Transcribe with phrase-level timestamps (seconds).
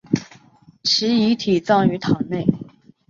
[0.83, 2.43] 其遗体葬于堂内。